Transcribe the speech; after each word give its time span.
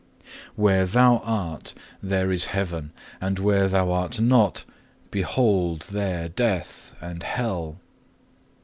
Where 0.55 0.87
Thou 0.87 1.17
art, 1.23 1.75
there 2.01 2.31
is 2.31 2.45
heaven; 2.45 2.89
and 3.21 3.37
where 3.37 3.67
Thou 3.67 3.91
are 3.91 4.09
not, 4.19 4.65
behold 5.11 5.81
there 5.91 6.27
death 6.27 6.95
and 6.99 7.21
hell. 7.21 7.77